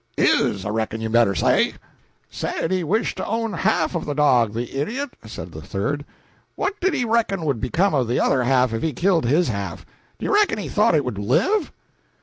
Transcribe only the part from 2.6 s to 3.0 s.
he